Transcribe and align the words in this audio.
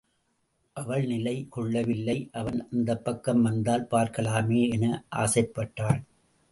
அவள் 0.75 1.05
நிலை 1.05 1.45
கொள்ளவில்லை 1.49 2.29
அவன் 2.31 2.59
அந்தப்பக்கம் 2.71 3.41
வந்தால் 3.41 3.87
பார்க்கலாமே 3.91 4.61
என 4.71 5.03
ஆசைப்பட்டாள். 5.15 6.01